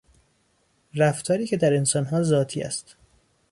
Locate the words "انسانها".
1.73-2.23